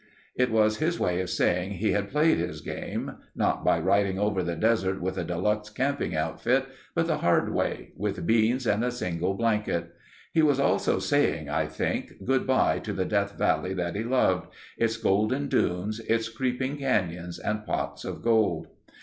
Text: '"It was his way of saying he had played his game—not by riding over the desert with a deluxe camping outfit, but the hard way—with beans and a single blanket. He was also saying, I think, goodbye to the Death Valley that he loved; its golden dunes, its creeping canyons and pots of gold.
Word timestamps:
'"It 0.43 0.49
was 0.49 0.77
his 0.77 0.99
way 0.99 1.21
of 1.21 1.29
saying 1.29 1.73
he 1.73 1.91
had 1.91 2.09
played 2.09 2.39
his 2.39 2.61
game—not 2.61 3.63
by 3.63 3.77
riding 3.79 4.17
over 4.17 4.41
the 4.41 4.55
desert 4.55 4.99
with 4.99 5.15
a 5.15 5.23
deluxe 5.23 5.69
camping 5.69 6.15
outfit, 6.15 6.65
but 6.95 7.05
the 7.05 7.19
hard 7.19 7.53
way—with 7.53 8.25
beans 8.25 8.65
and 8.65 8.83
a 8.83 8.89
single 8.89 9.35
blanket. 9.35 9.91
He 10.33 10.41
was 10.41 10.59
also 10.59 10.97
saying, 10.97 11.49
I 11.49 11.67
think, 11.67 12.25
goodbye 12.25 12.79
to 12.79 12.93
the 12.93 13.05
Death 13.05 13.37
Valley 13.37 13.75
that 13.75 13.93
he 13.95 14.01
loved; 14.03 14.47
its 14.75 14.97
golden 14.97 15.47
dunes, 15.49 15.99
its 15.99 16.29
creeping 16.29 16.77
canyons 16.77 17.37
and 17.37 17.63
pots 17.63 18.03
of 18.03 18.23
gold. 18.23 18.69